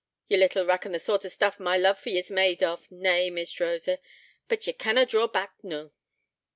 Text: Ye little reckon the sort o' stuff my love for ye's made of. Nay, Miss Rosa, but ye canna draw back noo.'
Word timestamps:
Ye 0.27 0.35
little 0.35 0.65
reckon 0.65 0.93
the 0.93 0.99
sort 0.99 1.25
o' 1.25 1.29
stuff 1.29 1.59
my 1.59 1.77
love 1.77 1.99
for 1.99 2.09
ye's 2.09 2.31
made 2.31 2.63
of. 2.63 2.89
Nay, 2.89 3.29
Miss 3.29 3.59
Rosa, 3.59 3.99
but 4.47 4.65
ye 4.65 4.73
canna 4.73 5.05
draw 5.05 5.27
back 5.27 5.53
noo.' 5.63 5.91